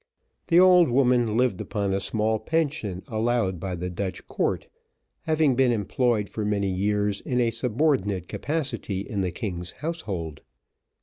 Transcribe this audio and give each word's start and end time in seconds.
The 0.47 0.59
old 0.59 0.89
woman 0.89 1.37
lived 1.37 1.61
upon 1.61 1.93
a 1.93 1.99
small 1.99 2.39
pension 2.39 3.03
allowed 3.07 3.59
by 3.59 3.75
the 3.75 3.87
Dutch 3.91 4.27
court, 4.27 4.65
having 5.25 5.53
been 5.53 5.71
employed 5.71 6.27
for 6.27 6.43
many 6.43 6.71
years 6.71 7.21
in 7.21 7.39
a 7.39 7.51
subordinate 7.51 8.27
capacity 8.27 9.01
in 9.01 9.21
the 9.21 9.29
king's 9.31 9.73
household. 9.73 10.41